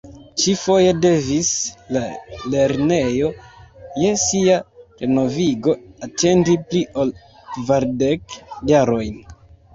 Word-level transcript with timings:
Ĉifoje 0.43 0.93
devis 1.01 1.49
la 1.97 2.01
lernejo 2.53 3.29
je 4.05 4.09
sia 4.23 4.57
renovigo 5.03 5.77
atendi 6.09 6.57
pli 6.73 6.83
ol 7.05 7.15
kvardek 7.53 8.37
jarojn. 8.75 9.25